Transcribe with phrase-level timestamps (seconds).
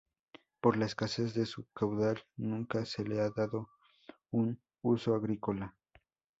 [0.61, 3.69] Por la escasez de su caudal, nunca se le ha dado
[4.31, 5.75] un uso agrícola.